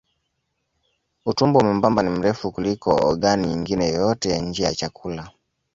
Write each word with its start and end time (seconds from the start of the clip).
Utumbo 1.25 1.59
mwembamba 1.59 2.03
ni 2.03 2.09
mrefu 2.09 2.51
kuliko 2.51 2.89
ogani 3.09 3.47
nyingine 3.47 3.87
yoyote 3.87 4.29
ya 4.29 4.39
njia 4.41 4.67
ya 4.67 4.75
chakula. 4.75 5.29